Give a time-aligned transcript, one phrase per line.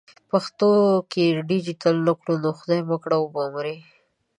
[0.29, 0.69] پښتو
[1.11, 3.77] که ډیجیټل نه کړو نو خدای مه کړه و به مري.